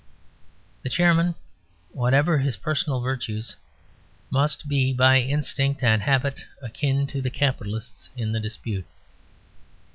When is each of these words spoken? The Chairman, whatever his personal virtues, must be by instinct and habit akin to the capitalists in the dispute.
The 0.81 0.89
Chairman, 0.89 1.35
whatever 1.91 2.39
his 2.39 2.57
personal 2.57 3.01
virtues, 3.01 3.55
must 4.31 4.67
be 4.67 4.93
by 4.93 5.19
instinct 5.19 5.83
and 5.83 6.01
habit 6.01 6.43
akin 6.59 7.05
to 7.05 7.21
the 7.21 7.29
capitalists 7.29 8.09
in 8.17 8.31
the 8.31 8.39
dispute. 8.39 8.87